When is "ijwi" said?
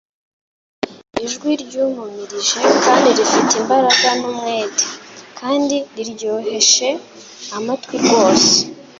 1.25-1.51